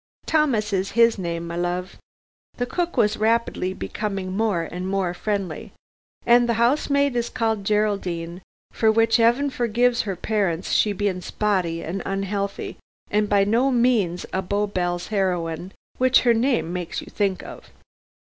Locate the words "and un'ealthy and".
11.83-13.29